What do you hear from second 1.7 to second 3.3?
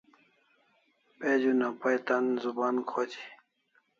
pai tan zuban khoji